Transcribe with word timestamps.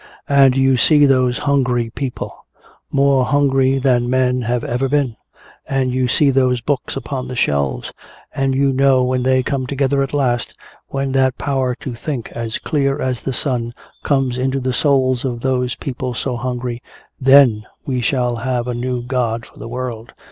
And 0.29 0.57
you 0.57 0.77
see 0.77 1.05
those 1.05 1.37
hungry 1.37 1.91
people 1.91 2.47
more 2.91 3.23
hungry 3.23 3.77
than 3.77 4.09
men 4.09 4.41
have 4.41 4.63
ever 4.63 4.89
been. 4.89 5.15
And 5.69 5.93
you 5.93 6.07
see 6.07 6.31
those 6.31 6.59
books 6.59 6.95
upon 6.95 7.27
the 7.27 7.35
shelves. 7.35 7.93
And 8.33 8.55
you 8.55 8.73
know 8.73 9.03
when 9.03 9.21
they 9.21 9.43
come 9.43 9.67
together 9.67 10.01
at 10.01 10.11
last, 10.11 10.55
when 10.87 11.11
that 11.11 11.37
power 11.37 11.75
to 11.81 11.93
think 11.93 12.31
as 12.31 12.57
clear 12.57 12.99
as 12.99 13.21
the 13.21 13.31
sun 13.31 13.75
comes 14.01 14.39
into 14.39 14.59
the 14.59 14.73
souls 14.73 15.23
of 15.23 15.41
those 15.41 15.75
people 15.75 16.15
so 16.15 16.35
hungry, 16.35 16.81
then 17.19 17.67
we 17.85 18.01
shall 18.01 18.37
have 18.37 18.67
a 18.67 18.73
new 18.73 19.03
god 19.03 19.45
for 19.45 19.59
the 19.59 19.69
world. 19.69 20.13